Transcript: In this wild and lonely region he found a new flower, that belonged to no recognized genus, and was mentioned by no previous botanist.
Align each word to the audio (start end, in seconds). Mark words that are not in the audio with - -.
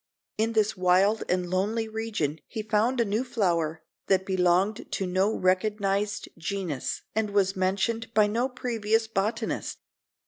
In 0.39 0.53
this 0.53 0.75
wild 0.75 1.21
and 1.29 1.47
lonely 1.47 1.87
region 1.87 2.39
he 2.47 2.63
found 2.63 2.99
a 2.99 3.05
new 3.05 3.23
flower, 3.23 3.83
that 4.07 4.25
belonged 4.25 4.91
to 4.93 5.05
no 5.05 5.31
recognized 5.37 6.27
genus, 6.39 7.03
and 7.13 7.29
was 7.29 7.55
mentioned 7.55 8.11
by 8.15 8.25
no 8.25 8.49
previous 8.49 9.07
botanist. 9.07 9.77